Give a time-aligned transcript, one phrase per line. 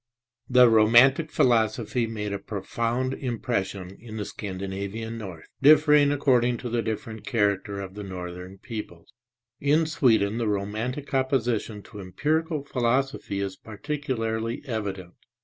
[0.49, 6.69] The romantic philosophy made a profound impres sion in the Scandinavian North, differing according to
[6.71, 9.13] the different character of the northern peoples.
[9.59, 15.13] In Sweden the romantic opposition to empirical philosophy is particularly evident.